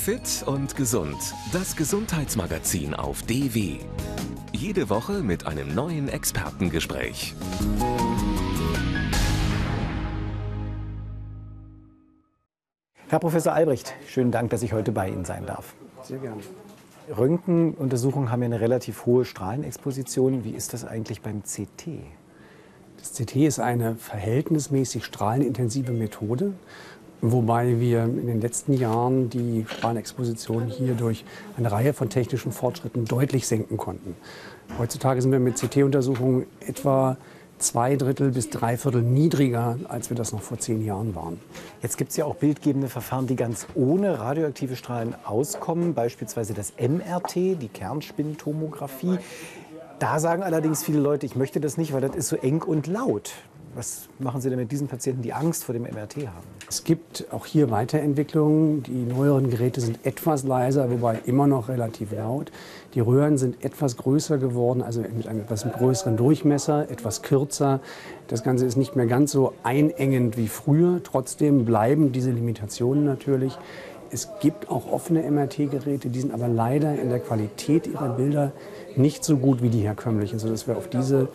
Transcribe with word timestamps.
Fit 0.00 0.42
und 0.46 0.76
gesund. 0.76 1.18
Das 1.52 1.76
Gesundheitsmagazin 1.76 2.94
auf 2.94 3.20
DW. 3.20 3.76
Jede 4.50 4.88
Woche 4.88 5.22
mit 5.22 5.46
einem 5.46 5.74
neuen 5.74 6.08
Expertengespräch. 6.08 7.34
Herr 13.08 13.18
Professor 13.18 13.52
Albrecht, 13.52 13.92
schönen 14.08 14.30
Dank, 14.30 14.48
dass 14.48 14.62
ich 14.62 14.72
heute 14.72 14.90
bei 14.90 15.10
Ihnen 15.10 15.26
sein 15.26 15.44
darf. 15.44 15.74
Sehr 16.02 16.16
gerne. 16.16 16.40
Röntgenuntersuchungen 17.14 18.30
haben 18.30 18.40
ja 18.40 18.46
eine 18.46 18.60
relativ 18.62 19.04
hohe 19.04 19.26
Strahlenexposition. 19.26 20.44
Wie 20.44 20.52
ist 20.52 20.72
das 20.72 20.86
eigentlich 20.86 21.20
beim 21.20 21.42
CT? 21.42 21.88
Das 22.96 23.12
CT 23.12 23.36
ist 23.36 23.60
eine 23.60 23.96
verhältnismäßig 23.96 25.04
strahlenintensive 25.04 25.92
Methode, 25.92 26.54
wobei 27.22 27.80
wir 27.80 28.04
in 28.04 28.26
den 28.26 28.40
letzten 28.40 28.72
Jahren 28.72 29.30
die 29.30 29.64
Strahlenexposition 29.68 30.66
hier 30.66 30.94
durch 30.94 31.24
eine 31.56 31.70
Reihe 31.70 31.92
von 31.92 32.08
technischen 32.08 32.52
Fortschritten 32.52 33.04
deutlich 33.04 33.46
senken 33.46 33.76
konnten. 33.76 34.16
Heutzutage 34.78 35.20
sind 35.20 35.32
wir 35.32 35.40
mit 35.40 35.56
CT-Untersuchungen 35.56 36.46
etwa 36.66 37.16
zwei 37.60 37.96
Drittel 37.96 38.30
bis 38.30 38.50
drei 38.50 38.76
Viertel 38.76 39.02
niedriger, 39.02 39.78
als 39.88 40.10
wir 40.10 40.16
das 40.16 40.32
noch 40.32 40.42
vor 40.42 40.58
zehn 40.58 40.84
Jahren 40.84 41.14
waren. 41.14 41.38
Jetzt 41.82 41.98
gibt 41.98 42.10
es 42.10 42.16
ja 42.16 42.24
auch 42.24 42.36
bildgebende 42.36 42.88
Verfahren, 42.88 43.26
die 43.26 43.36
ganz 43.36 43.66
ohne 43.74 44.18
radioaktive 44.18 44.76
Strahlen 44.76 45.14
auskommen, 45.24 45.94
beispielsweise 45.94 46.54
das 46.54 46.72
MRT, 46.78 47.60
die 47.60 47.68
Kernspintomographie. 47.68 49.18
Da 49.98 50.18
sagen 50.18 50.42
allerdings 50.42 50.82
viele 50.82 51.00
Leute, 51.00 51.26
ich 51.26 51.36
möchte 51.36 51.60
das 51.60 51.76
nicht, 51.76 51.92
weil 51.92 52.00
das 52.00 52.16
ist 52.16 52.28
so 52.28 52.36
eng 52.36 52.62
und 52.62 52.86
laut. 52.86 53.32
Was 53.74 54.08
machen 54.18 54.40
Sie 54.40 54.50
denn 54.50 54.58
mit 54.58 54.72
diesen 54.72 54.88
Patienten, 54.88 55.22
die 55.22 55.32
Angst 55.32 55.62
vor 55.62 55.72
dem 55.72 55.82
MRT 55.82 56.16
haben? 56.26 56.46
Es 56.68 56.82
gibt 56.82 57.26
auch 57.30 57.46
hier 57.46 57.70
Weiterentwicklungen. 57.70 58.82
Die 58.82 59.04
neueren 59.04 59.48
Geräte 59.48 59.80
sind 59.80 60.04
etwas 60.04 60.42
leiser, 60.42 60.90
wobei 60.90 61.20
immer 61.24 61.46
noch 61.46 61.68
relativ 61.68 62.10
laut. 62.10 62.50
Die 62.94 63.00
Röhren 63.00 63.38
sind 63.38 63.64
etwas 63.64 63.96
größer 63.96 64.38
geworden, 64.38 64.82
also 64.82 65.00
mit 65.00 65.28
einem 65.28 65.42
etwas 65.42 65.64
größeren 65.70 66.16
Durchmesser, 66.16 66.90
etwas 66.90 67.22
kürzer. 67.22 67.78
Das 68.26 68.42
Ganze 68.42 68.66
ist 68.66 68.76
nicht 68.76 68.96
mehr 68.96 69.06
ganz 69.06 69.30
so 69.30 69.52
einengend 69.62 70.36
wie 70.36 70.48
früher. 70.48 71.00
Trotzdem 71.04 71.64
bleiben 71.64 72.10
diese 72.10 72.32
Limitationen 72.32 73.04
natürlich. 73.04 73.56
Es 74.10 74.28
gibt 74.40 74.68
auch 74.68 74.90
offene 74.90 75.22
MRT-Geräte, 75.30 76.08
die 76.08 76.20
sind 76.20 76.34
aber 76.34 76.48
leider 76.48 77.00
in 77.00 77.08
der 77.08 77.20
Qualität 77.20 77.86
ihrer 77.86 78.08
Bilder 78.08 78.50
nicht 78.96 79.22
so 79.22 79.36
gut 79.36 79.62
wie 79.62 79.68
die 79.68 79.82
herkömmlichen, 79.82 80.40
sodass 80.40 80.66
wir 80.66 80.76
auf 80.76 80.88
diese 80.88 81.28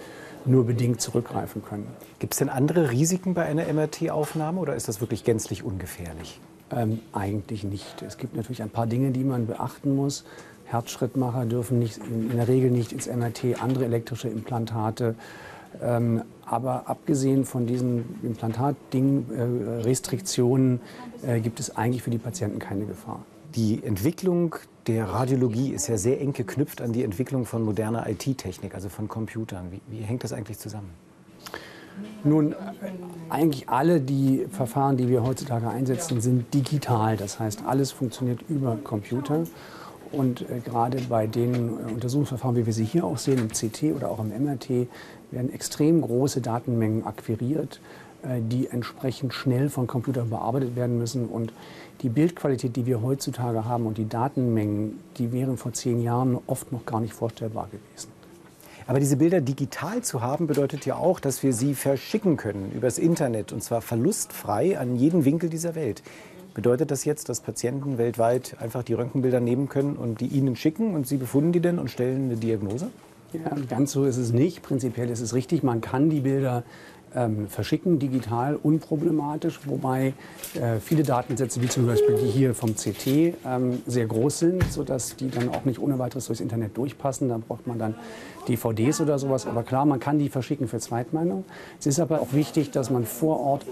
nur 0.47 0.65
bedingt 0.65 1.01
zurückgreifen 1.01 1.63
können. 1.63 1.87
Gibt 2.19 2.33
es 2.33 2.39
denn 2.39 2.49
andere 2.49 2.91
Risiken 2.91 3.33
bei 3.33 3.45
einer 3.45 3.71
MRT-Aufnahme 3.71 4.59
oder 4.59 4.75
ist 4.75 4.87
das 4.87 5.01
wirklich 5.01 5.23
gänzlich 5.23 5.63
ungefährlich? 5.63 6.39
Ähm, 6.71 6.99
eigentlich 7.13 7.63
nicht. 7.63 8.01
Es 8.01 8.17
gibt 8.17 8.35
natürlich 8.35 8.61
ein 8.61 8.69
paar 8.69 8.87
Dinge, 8.87 9.11
die 9.11 9.23
man 9.23 9.47
beachten 9.47 9.95
muss. 9.95 10.25
Herzschrittmacher 10.65 11.45
dürfen 11.45 11.79
nicht, 11.79 11.97
in, 11.97 12.35
der 12.35 12.47
Regel 12.47 12.71
nicht 12.71 12.91
ins 12.91 13.07
MRT, 13.07 13.61
andere 13.61 13.85
elektrische 13.85 14.29
Implantate. 14.29 15.15
Ähm, 15.81 16.23
aber 16.45 16.89
abgesehen 16.89 17.45
von 17.45 17.67
diesen 17.67 18.19
Implantatdingen, 18.23 19.25
äh, 19.31 19.81
Restriktionen, 19.83 20.79
äh, 21.25 21.39
gibt 21.39 21.59
es 21.59 21.75
eigentlich 21.75 22.03
für 22.03 22.11
die 22.11 22.17
Patienten 22.17 22.59
keine 22.59 22.85
Gefahr. 22.85 23.23
Die 23.55 23.81
Entwicklung 23.83 24.55
der 24.87 25.07
Radiologie 25.07 25.69
ist 25.69 25.87
ja 25.87 25.97
sehr 25.97 26.19
eng 26.19 26.33
geknüpft 26.33 26.81
an 26.81 26.91
die 26.91 27.03
Entwicklung 27.03 27.45
von 27.45 27.63
moderner 27.63 28.05
IT-Technik, 28.09 28.75
also 28.75 28.89
von 28.89 29.07
Computern. 29.07 29.71
Wie, 29.71 29.81
wie, 29.87 30.01
hängt 30.01 30.25
das 30.25 30.33
eigentlich 30.33 30.59
zusammen? 30.59 30.89
Nun, 32.25 32.53
eigentlich 33.29 33.69
alle 33.69 34.01
die 34.01 34.45
Verfahren, 34.51 34.97
die 34.97 35.07
wir 35.07 35.23
heutzutage 35.23 35.69
einsetzen, 35.69 36.19
sind 36.19 36.53
digital. 36.53 37.15
Das 37.15 37.39
heißt, 37.39 37.63
alles 37.65 37.93
funktioniert 37.93 38.41
über 38.49 38.75
Computer. 38.83 39.43
Und 40.11 40.41
äh, 40.41 40.59
gerade 40.59 40.99
bei 41.07 41.25
den 41.25 41.53
äh, 41.53 41.93
Untersuchungsverfahren, 41.93 42.57
wie 42.57 42.65
wir 42.65 42.73
sie 42.73 42.83
hier 42.83 43.05
auch 43.05 43.17
sehen, 43.17 43.39
im 43.39 43.49
CT 43.49 43.95
oder 43.95 44.09
auch 44.09 44.19
im 44.19 44.29
MRT, 44.29 44.87
werden 45.31 45.51
extrem 45.53 46.01
große 46.01 46.41
Datenmengen 46.41 47.05
akquiriert, 47.05 47.79
die 48.49 48.67
entsprechend 48.67 49.33
schnell 49.33 49.69
von 49.69 49.87
Computern 49.87 50.29
bearbeitet 50.29 50.75
werden 50.75 50.97
müssen. 50.97 51.27
Und 51.27 51.53
die 52.01 52.09
Bildqualität, 52.09 52.75
die 52.75 52.85
wir 52.85 53.01
heutzutage 53.01 53.65
haben 53.65 53.85
und 53.85 53.97
die 53.97 54.07
Datenmengen, 54.07 54.99
die 55.17 55.31
wären 55.31 55.57
vor 55.57 55.73
zehn 55.73 56.01
Jahren 56.01 56.37
oft 56.47 56.71
noch 56.71 56.85
gar 56.85 56.99
nicht 56.99 57.13
vorstellbar 57.13 57.67
gewesen. 57.67 58.09
Aber 58.87 58.99
diese 58.99 59.17
Bilder 59.17 59.41
digital 59.41 60.03
zu 60.03 60.21
haben, 60.21 60.45
bedeutet 60.45 60.85
ja 60.85 60.95
auch, 60.95 61.19
dass 61.19 61.41
wir 61.41 61.53
sie 61.53 61.73
verschicken 61.73 62.37
können 62.37 62.71
übers 62.75 62.99
Internet 62.99 63.51
und 63.51 63.63
zwar 63.63 63.81
verlustfrei 63.81 64.77
an 64.77 64.95
jeden 64.95 65.25
Winkel 65.25 65.49
dieser 65.49 65.73
Welt. 65.73 66.03
Bedeutet 66.53 66.91
das 66.91 67.03
jetzt, 67.03 67.27
dass 67.27 67.41
Patienten 67.41 67.97
weltweit 67.97 68.55
einfach 68.59 68.83
die 68.83 68.93
Röntgenbilder 68.93 69.39
nehmen 69.39 69.67
können 69.67 69.95
und 69.95 70.21
die 70.21 70.27
Ihnen 70.27 70.55
schicken 70.55 70.93
und 70.93 71.07
Sie 71.07 71.17
befunden 71.17 71.51
die 71.51 71.59
denn 71.59 71.79
und 71.79 71.89
stellen 71.89 72.25
eine 72.25 72.37
Diagnose? 72.37 72.91
Ja, 73.33 73.55
ganz 73.67 73.91
so 73.91 74.05
ist 74.05 74.17
es 74.17 74.31
nicht. 74.31 74.61
Prinzipiell 74.61 75.09
ist 75.09 75.19
es 75.19 75.33
richtig, 75.33 75.63
man 75.63 75.81
kann 75.81 76.09
die 76.09 76.21
Bilder 76.21 76.63
ähm, 77.15 77.47
verschicken, 77.47 77.99
digital 77.99 78.57
unproblematisch, 78.61 79.61
wobei 79.65 80.13
äh, 80.53 80.79
viele 80.79 81.03
Datensätze, 81.03 81.61
wie 81.61 81.69
zum 81.69 81.87
Beispiel 81.87 82.15
die 82.15 82.27
hier 82.27 82.53
vom 82.53 82.75
CT, 82.75 83.07
ähm, 83.45 83.81
sehr 83.87 84.05
groß 84.05 84.39
sind, 84.39 84.63
sodass 84.71 85.15
die 85.15 85.29
dann 85.29 85.49
auch 85.49 85.65
nicht 85.65 85.79
ohne 85.79 85.97
weiteres 85.97 86.27
durchs 86.27 86.41
Internet 86.41 86.77
durchpassen. 86.77 87.29
Da 87.29 87.37
braucht 87.37 87.67
man 87.67 87.79
dann 87.79 87.95
DVDs 88.47 89.01
oder 89.01 89.17
sowas. 89.17 89.47
Aber 89.47 89.63
klar, 89.63 89.85
man 89.85 89.99
kann 89.99 90.19
die 90.19 90.29
verschicken 90.29 90.67
für 90.67 90.79
Zweitmeinung. 90.79 91.45
Es 91.79 91.87
ist 91.87 91.99
aber 91.99 92.21
auch 92.21 92.33
wichtig, 92.33 92.71
dass 92.71 92.89
man 92.89 93.05
vor 93.05 93.39
Ort 93.39 93.65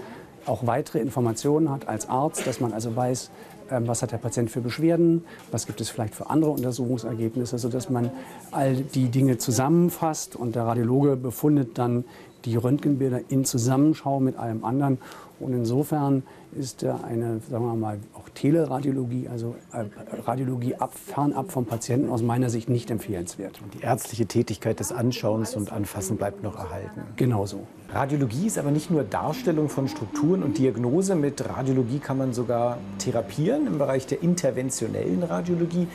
auch 0.46 0.66
weitere 0.66 0.98
Informationen 0.98 1.70
hat 1.70 1.88
als 1.88 2.08
Arzt, 2.08 2.46
dass 2.46 2.60
man 2.60 2.72
also 2.72 2.94
weiß, 2.94 3.30
ähm, 3.70 3.88
was 3.88 4.02
hat 4.02 4.12
der 4.12 4.18
Patient 4.18 4.50
für 4.50 4.60
Beschwerden, 4.60 5.24
was 5.50 5.66
gibt 5.66 5.80
es 5.80 5.88
vielleicht 5.88 6.14
für 6.14 6.28
andere 6.28 6.50
Untersuchungsergebnisse, 6.50 7.58
sodass 7.58 7.88
man 7.88 8.10
all 8.50 8.76
die 8.76 9.08
Dinge 9.08 9.38
zusammenfasst 9.38 10.36
und 10.36 10.54
der 10.54 10.64
Radiologe 10.64 11.16
befundet 11.16 11.78
dann 11.78 12.04
die 12.44 12.56
Röntgenbilder 12.56 13.20
in 13.28 13.44
Zusammenschau 13.44 14.20
mit 14.20 14.36
allem 14.36 14.64
anderen. 14.64 14.98
Und 15.40 15.52
insofern 15.52 16.22
ist 16.56 16.84
eine, 16.84 17.40
sagen 17.50 17.64
wir 17.64 17.74
mal, 17.74 17.98
auch 18.14 18.28
Teleradiologie, 18.28 19.28
also 19.28 19.56
äh, 19.72 19.84
Radiologie 20.22 20.76
ab, 20.76 20.92
fernab 20.94 21.50
vom 21.50 21.66
Patienten 21.66 22.08
aus 22.08 22.22
meiner 22.22 22.50
Sicht 22.50 22.68
nicht 22.68 22.90
empfehlenswert. 22.90 23.60
Und 23.62 23.74
die 23.74 23.80
ärztliche 23.80 24.26
Tätigkeit 24.26 24.78
des 24.78 24.92
Anschauens 24.92 25.56
und 25.56 25.72
Anfassen 25.72 26.16
bleibt 26.16 26.42
noch 26.42 26.56
erhalten. 26.56 27.02
Genauso. 27.16 27.66
Radiologie 27.92 28.46
ist 28.46 28.58
aber 28.58 28.70
nicht 28.70 28.90
nur 28.90 29.02
Darstellung 29.02 29.68
von 29.68 29.88
Strukturen 29.88 30.42
und 30.42 30.58
Diagnose. 30.58 31.14
Mit 31.14 31.46
Radiologie 31.46 31.98
kann 31.98 32.18
man 32.18 32.32
sogar 32.32 32.78
therapieren 32.98 33.66
im 33.66 33.78
Bereich 33.78 34.06
der 34.06 34.22
interventionellen 34.22 35.22
Radiologie. 35.22 35.88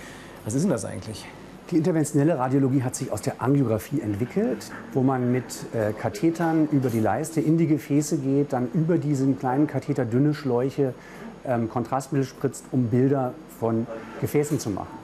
Was 0.43 0.53
ist 0.53 0.63
denn 0.63 0.71
das 0.71 0.85
eigentlich? 0.85 1.25
Die 1.71 1.77
interventionelle 1.77 2.39
Radiologie 2.39 2.81
hat 2.81 2.95
sich 2.95 3.11
aus 3.11 3.21
der 3.21 3.43
Angiografie 3.43 4.01
entwickelt, 4.01 4.71
wo 4.93 5.03
man 5.03 5.31
mit 5.31 5.43
äh, 5.73 5.93
Kathetern 5.93 6.67
über 6.71 6.89
die 6.89 6.99
Leiste 6.99 7.41
in 7.41 7.59
die 7.59 7.67
Gefäße 7.67 8.17
geht, 8.17 8.53
dann 8.53 8.69
über 8.73 8.97
diesen 8.97 9.37
kleinen 9.37 9.67
Katheter 9.67 10.03
dünne 10.03 10.33
Schläuche 10.33 10.95
ähm, 11.45 11.69
Kontrastmittel 11.69 12.25
spritzt, 12.25 12.65
um 12.71 12.87
Bilder 12.87 13.33
von 13.59 13.85
Gefäßen 14.19 14.59
zu 14.59 14.71
machen. 14.71 14.97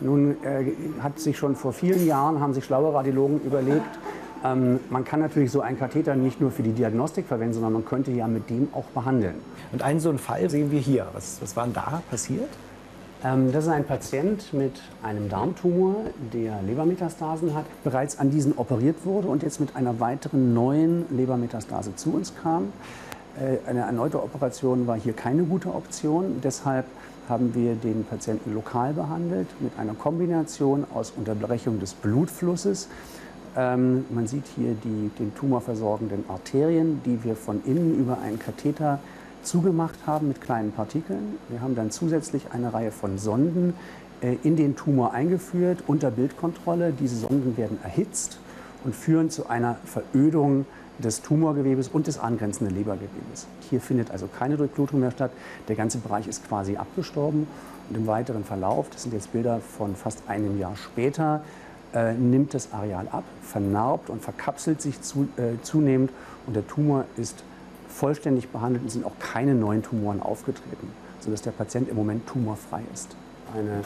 Nun 0.00 0.36
äh, 0.44 0.72
hat 1.02 1.18
sich 1.20 1.36
schon 1.36 1.56
vor 1.56 1.74
vielen 1.74 2.06
Jahren, 2.06 2.40
haben 2.40 2.54
sich 2.54 2.64
schlaue 2.64 2.94
Radiologen 2.94 3.42
überlegt, 3.42 3.98
ähm, 4.44 4.80
man 4.88 5.04
kann 5.04 5.20
natürlich 5.20 5.50
so 5.50 5.60
einen 5.60 5.78
Katheter 5.78 6.14
nicht 6.14 6.40
nur 6.40 6.50
für 6.50 6.62
die 6.62 6.72
Diagnostik 6.72 7.26
verwenden, 7.26 7.54
sondern 7.54 7.74
man 7.74 7.84
könnte 7.84 8.12
ja 8.12 8.28
mit 8.28 8.48
dem 8.48 8.68
auch 8.72 8.86
behandeln. 8.86 9.34
Und 9.72 9.82
einen 9.82 10.00
so 10.00 10.08
einen 10.08 10.18
Fall 10.18 10.48
sehen 10.48 10.70
wir 10.70 10.80
hier. 10.80 11.06
Was, 11.12 11.42
was 11.42 11.54
war 11.54 11.64
denn 11.64 11.74
da 11.74 12.02
passiert? 12.08 12.48
Ähm, 13.24 13.50
das 13.50 13.64
ist 13.64 13.70
ein 13.70 13.84
Patient 13.84 14.52
mit 14.52 14.80
einem 15.02 15.28
Darmtumor, 15.28 15.96
der 16.32 16.62
Lebermetastasen 16.62 17.54
hat, 17.54 17.64
bereits 17.82 18.18
an 18.18 18.30
diesen 18.30 18.56
operiert 18.56 19.04
wurde 19.04 19.28
und 19.28 19.42
jetzt 19.42 19.58
mit 19.60 19.74
einer 19.74 19.98
weiteren 19.98 20.54
neuen 20.54 21.04
Lebermetastase 21.10 21.96
zu 21.96 22.14
uns 22.14 22.32
kam. 22.40 22.72
Äh, 23.36 23.68
eine 23.68 23.80
erneute 23.80 24.22
Operation 24.22 24.86
war 24.86 24.96
hier 24.96 25.14
keine 25.14 25.42
gute 25.42 25.74
Option. 25.74 26.40
Deshalb 26.44 26.86
haben 27.28 27.54
wir 27.54 27.74
den 27.74 28.04
Patienten 28.04 28.54
lokal 28.54 28.92
behandelt 28.92 29.48
mit 29.60 29.72
einer 29.78 29.94
Kombination 29.94 30.86
aus 30.94 31.12
Unterbrechung 31.16 31.80
des 31.80 31.94
Blutflusses. 31.94 32.88
Ähm, 33.56 34.04
man 34.10 34.28
sieht 34.28 34.44
hier 34.54 34.76
die 34.84 35.10
den 35.18 35.34
Tumor 35.34 35.60
versorgenden 35.60 36.24
Arterien, 36.28 37.00
die 37.04 37.24
wir 37.24 37.34
von 37.34 37.62
innen 37.64 37.98
über 37.98 38.18
einen 38.20 38.38
Katheter 38.38 39.00
zugemacht 39.48 40.06
haben 40.06 40.28
mit 40.28 40.40
kleinen 40.40 40.72
Partikeln. 40.72 41.38
Wir 41.48 41.60
haben 41.62 41.74
dann 41.74 41.90
zusätzlich 41.90 42.52
eine 42.52 42.72
Reihe 42.74 42.92
von 42.92 43.18
Sonden 43.18 43.72
äh, 44.20 44.36
in 44.42 44.56
den 44.56 44.76
Tumor 44.76 45.14
eingeführt 45.14 45.84
unter 45.86 46.10
Bildkontrolle. 46.10 46.92
Diese 46.92 47.16
Sonden 47.16 47.56
werden 47.56 47.78
erhitzt 47.82 48.38
und 48.84 48.94
führen 48.94 49.30
zu 49.30 49.48
einer 49.48 49.76
Verödung 49.86 50.66
des 50.98 51.22
Tumorgewebes 51.22 51.88
und 51.88 52.08
des 52.08 52.18
angrenzenden 52.18 52.76
Lebergewebes. 52.76 53.46
Hier 53.70 53.80
findet 53.80 54.10
also 54.10 54.26
keine 54.26 54.56
Durchblutung 54.56 55.00
mehr 55.00 55.12
statt. 55.12 55.30
Der 55.68 55.76
ganze 55.76 55.98
Bereich 55.98 56.26
ist 56.26 56.46
quasi 56.46 56.76
abgestorben. 56.76 57.46
Und 57.88 57.96
im 57.96 58.06
weiteren 58.06 58.44
Verlauf, 58.44 58.90
das 58.90 59.04
sind 59.04 59.14
jetzt 59.14 59.32
Bilder 59.32 59.60
von 59.60 59.96
fast 59.96 60.22
einem 60.28 60.58
Jahr 60.58 60.76
später, 60.76 61.42
äh, 61.94 62.12
nimmt 62.12 62.52
das 62.52 62.72
Areal 62.74 63.08
ab, 63.10 63.24
vernarbt 63.42 64.10
und 64.10 64.20
verkapselt 64.20 64.82
sich 64.82 65.00
zu, 65.00 65.26
äh, 65.36 65.62
zunehmend 65.62 66.10
und 66.46 66.54
der 66.54 66.66
Tumor 66.66 67.04
ist 67.16 67.42
vollständig 67.88 68.48
behandelt 68.50 68.84
und 68.84 68.90
sind 68.90 69.04
auch 69.04 69.18
keine 69.18 69.54
neuen 69.54 69.82
Tumoren 69.82 70.20
aufgetreten, 70.20 70.92
sodass 71.20 71.42
der 71.42 71.50
Patient 71.52 71.88
im 71.88 71.96
Moment 71.96 72.26
tumorfrei 72.26 72.82
ist. 72.92 73.16
eine 73.54 73.82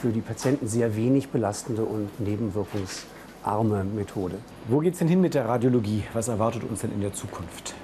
für 0.00 0.08
die 0.08 0.20
Patienten 0.20 0.66
sehr 0.68 0.96
wenig 0.96 1.28
belastende 1.28 1.82
und 1.82 2.08
nebenwirkungsarme 2.18 3.84
Methode. 3.84 4.36
Wo 4.68 4.78
geht 4.78 4.94
es 4.94 4.98
denn 5.00 5.08
hin 5.08 5.20
mit 5.20 5.34
der 5.34 5.46
Radiologie? 5.46 6.04
Was 6.12 6.28
erwartet 6.28 6.64
uns 6.64 6.80
denn 6.80 6.92
in 6.92 7.00
der 7.00 7.12
Zukunft? 7.12 7.74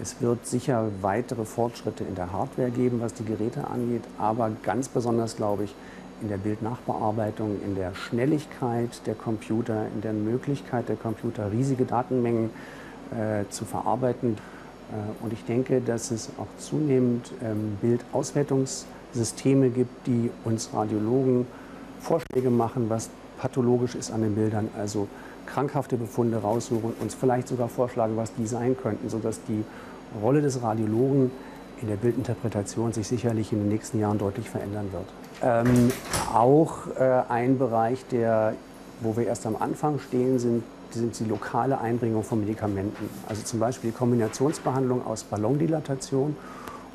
Es 0.00 0.20
wird 0.20 0.46
sicher 0.46 0.88
weitere 1.00 1.46
Fortschritte 1.46 2.04
in 2.04 2.14
der 2.14 2.32
Hardware 2.32 2.70
geben, 2.70 3.00
was 3.00 3.14
die 3.14 3.24
Geräte 3.24 3.66
angeht, 3.66 4.02
aber 4.18 4.50
ganz 4.62 4.88
besonders, 4.88 5.36
glaube 5.36 5.64
ich, 5.64 5.74
in 6.20 6.28
der 6.28 6.36
Bildnachbearbeitung, 6.36 7.62
in 7.64 7.74
der 7.76 7.94
Schnelligkeit 7.94 9.06
der 9.06 9.14
Computer, 9.14 9.86
in 9.94 10.02
der 10.02 10.12
Möglichkeit 10.12 10.88
der 10.88 10.96
Computer, 10.96 11.50
riesige 11.50 11.84
Datenmengen 11.84 12.50
äh, 13.10 13.48
zu 13.48 13.64
verarbeiten. 13.64 14.36
Äh, 14.90 15.24
und 15.24 15.32
ich 15.32 15.44
denke, 15.44 15.80
dass 15.80 16.10
es 16.10 16.30
auch 16.38 16.46
zunehmend 16.58 17.32
ähm, 17.42 17.78
Bildauswertungssysteme 17.80 19.70
gibt, 19.70 20.06
die 20.06 20.30
uns 20.44 20.70
Radiologen 20.72 21.46
Vorschläge 22.00 22.50
machen, 22.50 22.88
was 22.88 23.10
pathologisch 23.38 23.94
ist 23.94 24.10
an 24.10 24.22
den 24.22 24.34
Bildern, 24.34 24.68
also 24.78 25.08
krankhafte 25.46 25.96
Befunde 25.96 26.38
raussuchen, 26.38 26.94
uns 27.00 27.14
vielleicht 27.14 27.48
sogar 27.48 27.68
vorschlagen, 27.68 28.16
was 28.16 28.32
die 28.34 28.46
sein 28.46 28.76
könnten, 28.80 29.08
sodass 29.08 29.40
die 29.48 29.64
Rolle 30.22 30.40
des 30.40 30.62
Radiologen 30.62 31.30
in 31.82 31.88
der 31.88 31.96
Bildinterpretation 31.96 32.92
sich 32.92 33.06
sicherlich 33.06 33.52
in 33.52 33.60
den 33.60 33.68
nächsten 33.68 34.00
Jahren 34.00 34.18
deutlich 34.18 34.48
verändern 34.48 34.88
wird. 34.92 35.04
Ähm, 35.42 35.92
auch 36.32 36.86
äh, 36.98 37.22
ein 37.28 37.58
Bereich, 37.58 38.04
der, 38.10 38.54
wo 39.00 39.16
wir 39.16 39.26
erst 39.26 39.46
am 39.46 39.56
Anfang 39.56 39.98
stehen, 39.98 40.38
sind, 40.38 40.62
sind 40.90 41.18
die 41.18 41.24
lokale 41.24 41.80
Einbringung 41.80 42.22
von 42.22 42.40
Medikamenten. 42.40 43.08
Also 43.28 43.42
zum 43.42 43.60
Beispiel 43.60 43.90
die 43.90 43.96
Kombinationsbehandlung 43.96 45.06
aus 45.06 45.24
Ballondilatation 45.24 46.36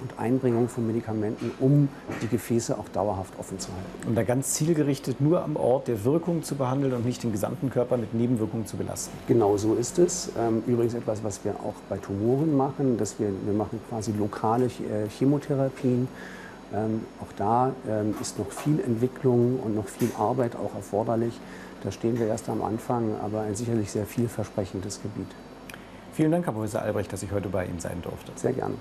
und 0.01 0.19
Einbringung 0.19 0.67
von 0.67 0.85
Medikamenten, 0.87 1.51
um 1.59 1.87
die 2.21 2.27
Gefäße 2.27 2.77
auch 2.77 2.89
dauerhaft 2.89 3.33
offen 3.39 3.59
zu 3.59 3.69
halten. 3.69 4.09
Und 4.09 4.15
da 4.15 4.23
ganz 4.23 4.53
zielgerichtet 4.53 5.21
nur 5.21 5.43
am 5.43 5.55
Ort 5.55 5.87
der 5.87 6.03
Wirkung 6.03 6.43
zu 6.43 6.55
behandeln 6.55 6.93
und 6.93 7.05
nicht 7.05 7.23
den 7.23 7.31
gesamten 7.31 7.69
Körper 7.69 7.97
mit 7.97 8.13
Nebenwirkungen 8.13 8.65
zu 8.65 8.77
belasten. 8.77 9.15
Genau 9.27 9.57
so 9.57 9.75
ist 9.75 9.99
es. 9.99 10.31
Ähm, 10.39 10.63
übrigens 10.65 10.95
etwas, 10.95 11.23
was 11.23 11.45
wir 11.45 11.53
auch 11.63 11.75
bei 11.87 11.97
Tumoren 11.97 12.55
machen, 12.55 12.97
dass 12.97 13.19
wir, 13.19 13.29
wir 13.45 13.53
machen 13.53 13.79
quasi 13.89 14.11
lokale 14.17 14.65
äh, 14.65 15.07
Chemotherapien. 15.17 16.07
Ähm, 16.73 17.01
auch 17.21 17.33
da 17.37 17.73
ähm, 17.87 18.15
ist 18.21 18.39
noch 18.39 18.51
viel 18.51 18.79
Entwicklung 18.79 19.59
und 19.59 19.75
noch 19.75 19.87
viel 19.87 20.09
Arbeit 20.17 20.55
auch 20.55 20.73
erforderlich. 20.73 21.39
Da 21.83 21.91
stehen 21.91 22.19
wir 22.19 22.27
erst 22.27 22.47
am 22.47 22.61
Anfang, 22.61 23.15
aber 23.21 23.41
ein 23.41 23.55
sicherlich 23.55 23.91
sehr 23.91 24.05
vielversprechendes 24.05 25.01
Gebiet. 25.01 25.27
Vielen 26.13 26.31
Dank, 26.31 26.45
Herr 26.45 26.53
Professor 26.53 26.81
Albrecht, 26.81 27.11
dass 27.11 27.23
ich 27.23 27.31
heute 27.31 27.49
bei 27.49 27.65
Ihnen 27.65 27.79
sein 27.79 28.01
durfte. 28.01 28.31
Sehr 28.35 28.53
gerne. 28.53 28.75